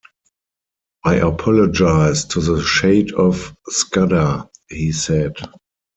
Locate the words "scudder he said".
3.69-5.33